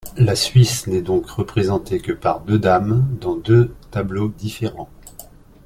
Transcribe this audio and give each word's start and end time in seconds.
La 0.17 0.35
Suisse 0.35 0.87
n'est 0.87 1.03
donc 1.03 1.29
représentée 1.29 1.99
que 2.01 2.11
par 2.11 2.39
deux 2.41 2.57
dames, 2.57 3.07
dans 3.21 3.35
deux 3.35 3.75
tableaux 3.91 4.29
différents. 4.29 4.89